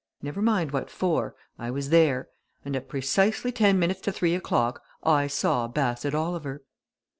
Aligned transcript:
Never 0.23 0.41
mind 0.41 0.71
what 0.71 0.89
for 0.89 1.35
I 1.59 1.69
was 1.69 1.91
there. 1.91 2.29
And 2.65 2.75
at 2.75 2.87
precisely 2.89 3.51
ten 3.51 3.77
minutes 3.77 4.01
to 4.01 4.11
three 4.11 4.33
o'clock 4.33 4.81
I 5.03 5.27
saw 5.27 5.67
Bassett 5.67 6.15
Oliver." 6.15 6.63